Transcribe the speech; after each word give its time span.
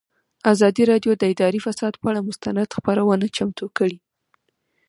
ازادي 0.53 0.83
راډیو 0.91 1.11
د 1.17 1.23
اداري 1.33 1.59
فساد 1.65 1.93
پر 2.01 2.09
اړه 2.11 2.21
مستند 2.29 2.73
خپرونه 2.77 3.25
چمتو 3.37 3.65
کړې. 3.77 3.97